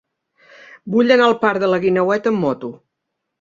Vull 0.95 1.15
anar 1.15 1.27
al 1.31 1.35
parc 1.43 1.61
de 1.65 1.69
la 1.73 1.79
Guineueta 1.85 2.33
amb 2.33 2.43
moto. 2.47 2.73